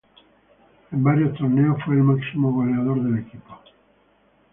En 0.91 1.03
varios 1.03 1.37
torneos 1.37 1.77
fue 1.85 1.93
el 1.93 2.01
máximo 2.01 2.51
goleador 2.51 3.03
del 3.03 3.19
equipo. 3.19 3.59